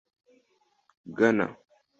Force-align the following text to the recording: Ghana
Ghana 1.17 1.47